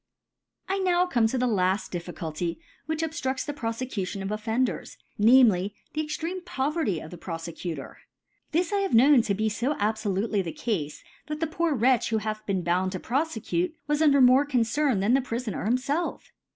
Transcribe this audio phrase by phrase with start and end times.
[0.67, 0.77] I
[1.11, 6.01] come now to the laft Difficulty which obftrudts the Profecution of Offenders 5 namely, the
[6.03, 7.97] extreme Poverty of the' Pro fccutor.
[8.51, 11.39] T^iis I have known to be ib abfo I lutely (17^) lutely the Cdfe» that
[11.39, 15.21] the poor Wretch who hath been bound to profecute, was undep more Concern than the
[15.21, 16.31] Prifoner himfetf!.